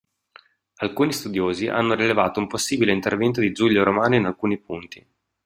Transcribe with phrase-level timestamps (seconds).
[0.77, 5.05] Alcuni studiosi hanno rilevato un possibile intervento di Giulio Romano in alcuni punti.